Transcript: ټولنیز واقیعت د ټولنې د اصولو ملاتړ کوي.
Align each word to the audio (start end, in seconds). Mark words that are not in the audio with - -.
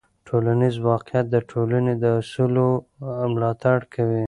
ټولنیز 0.27 0.75
واقیعت 0.89 1.25
د 1.31 1.37
ټولنې 1.51 1.93
د 2.03 2.05
اصولو 2.19 2.67
ملاتړ 3.33 3.77
کوي. 3.93 4.19